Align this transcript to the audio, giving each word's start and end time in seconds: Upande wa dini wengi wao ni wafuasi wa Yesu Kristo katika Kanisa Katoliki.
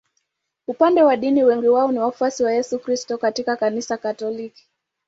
Upande 0.67 1.03
wa 1.03 1.17
dini 1.17 1.43
wengi 1.43 1.67
wao 1.67 1.91
ni 1.91 1.99
wafuasi 1.99 2.43
wa 2.43 2.51
Yesu 2.53 2.79
Kristo 2.79 3.17
katika 3.17 3.55
Kanisa 3.55 3.97
Katoliki. 3.97 4.67